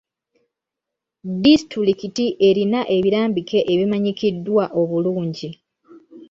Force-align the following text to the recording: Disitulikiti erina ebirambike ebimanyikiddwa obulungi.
Disitulikiti 1.43 2.25
erina 2.47 2.79
ebirambike 2.95 3.59
ebimanyikiddwa 3.73 4.63
obulungi. 4.81 5.49